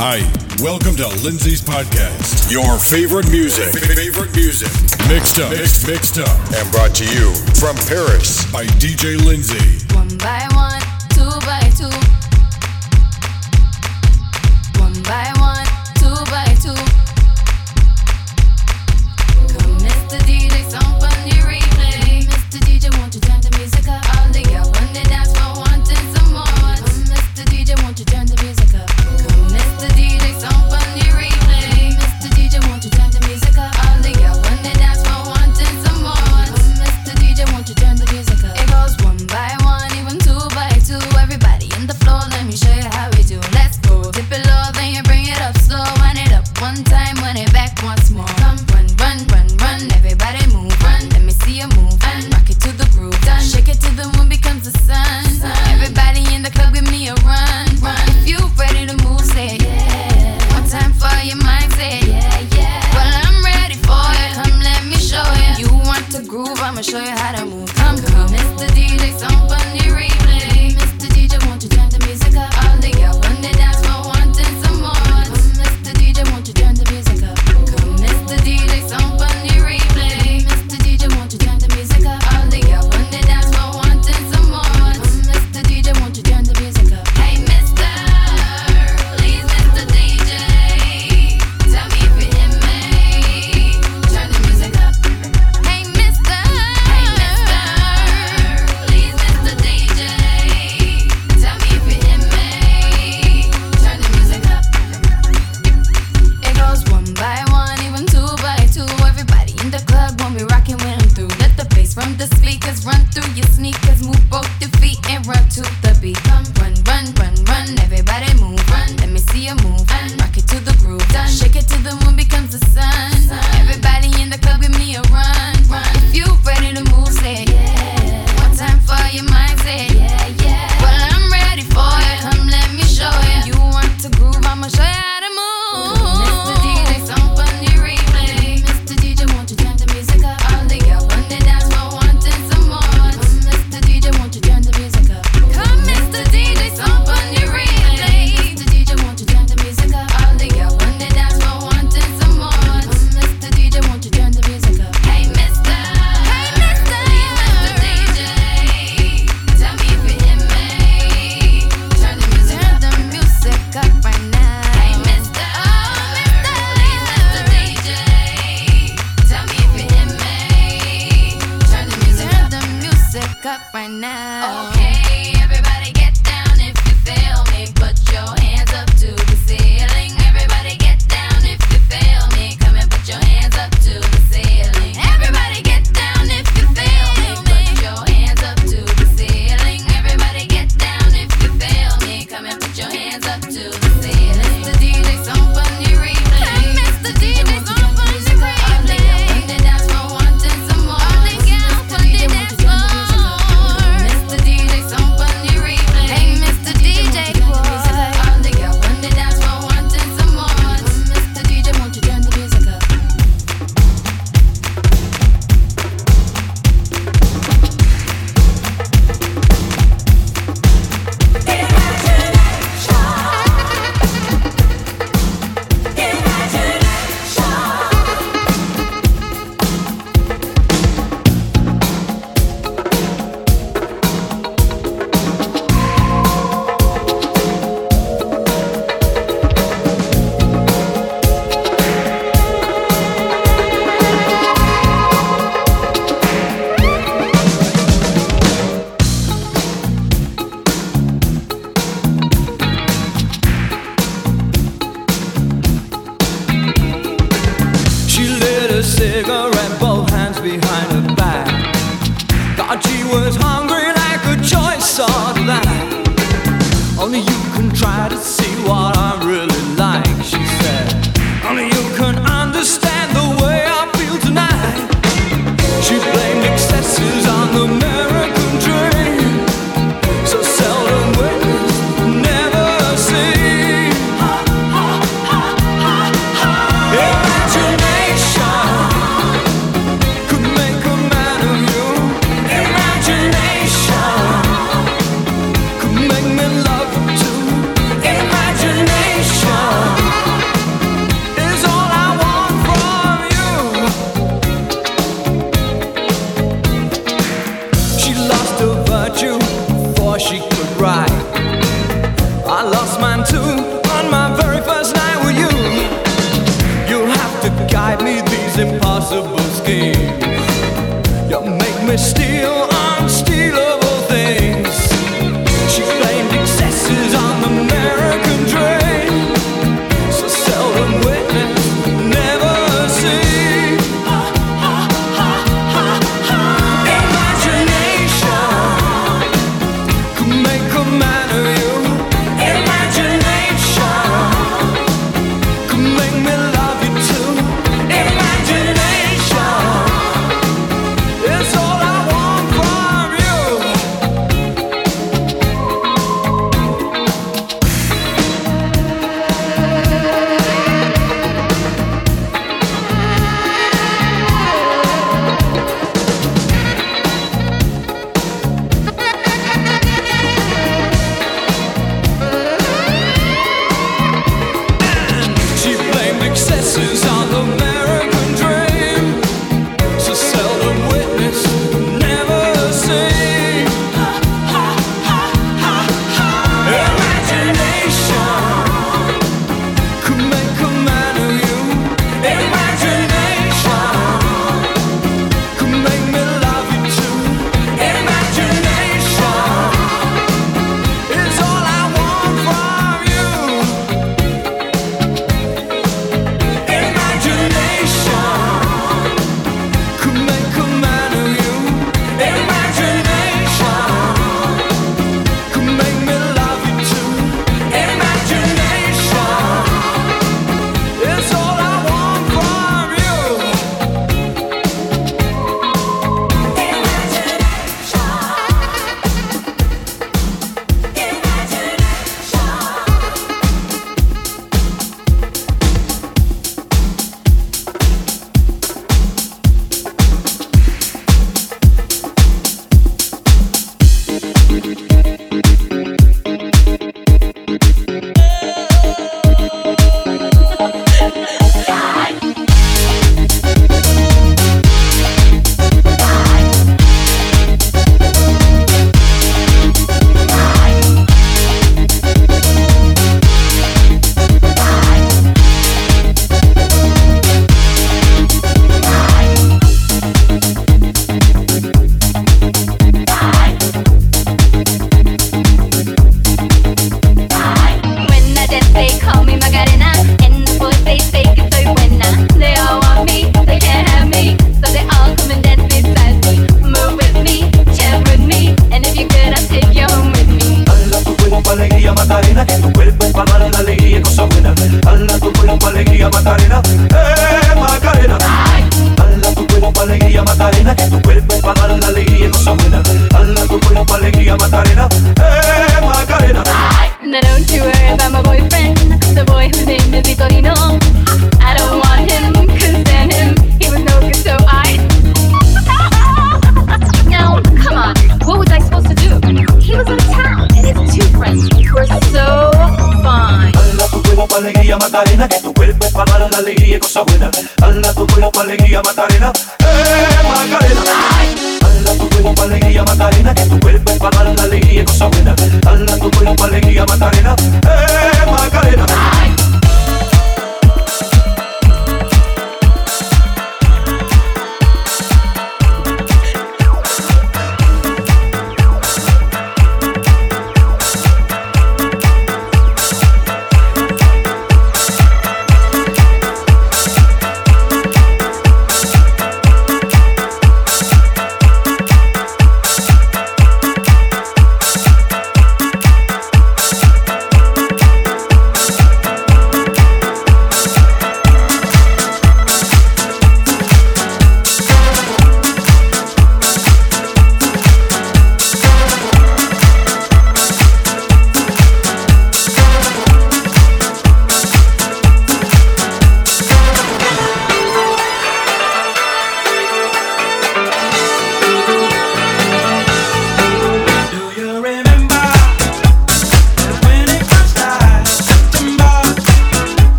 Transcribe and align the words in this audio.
Hi, 0.00 0.22
welcome 0.62 0.94
to 0.94 1.08
Lindsay's 1.26 1.60
podcast. 1.60 2.52
Your 2.52 2.78
favorite 2.78 3.28
music, 3.32 3.74
favorite 3.82 4.32
music, 4.32 4.70
mixed 5.08 5.40
up, 5.40 5.50
mixed, 5.50 5.88
mixed 5.88 6.18
up, 6.20 6.38
and 6.54 6.70
brought 6.70 6.94
to 7.02 7.04
you 7.04 7.34
from 7.58 7.74
Paris 7.90 8.46
by 8.52 8.64
DJ 8.78 9.18
Lindsay. 9.18 9.82
One 9.96 10.16
by 10.18 10.47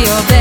radio 0.00 0.39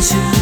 To. 0.00 0.37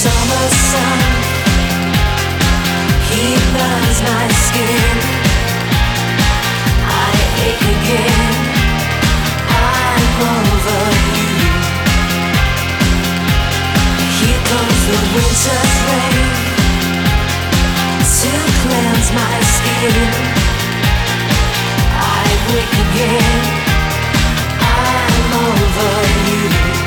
Summer 0.00 0.46
sun. 0.70 1.00
He 3.08 3.36
burns 3.52 4.00
my 4.08 4.26
skin. 4.44 4.96
I 6.88 7.12
ache 7.48 7.66
again. 7.76 8.34
I'm 9.60 10.20
over 10.36 10.82
you. 11.16 11.52
Here 14.16 14.42
comes 14.48 14.80
the 14.88 15.00
rain 15.88 16.28
to 18.16 18.32
cleanse 18.62 19.10
my 19.20 19.36
skin. 19.54 19.94
I 22.00 22.26
wake 22.48 22.76
again. 22.86 23.42
I'm 24.64 25.32
over 25.44 25.92
you. 26.30 26.79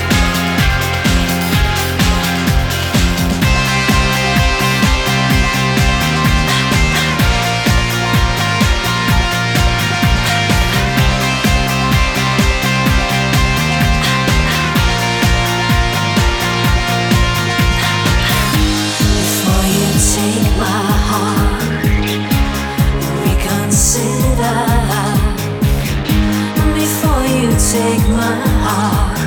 Take 27.73 28.07
my 28.09 28.35
heart, 28.65 29.17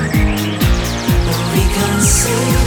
reconsider. 1.51 2.57
I've 2.57 2.66